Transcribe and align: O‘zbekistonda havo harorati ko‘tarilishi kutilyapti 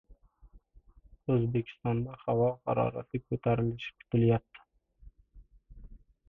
O‘zbekistonda 1.33 2.15
havo 2.21 2.47
harorati 2.71 3.21
ko‘tarilishi 3.27 3.95
kutilyapti 4.01 4.67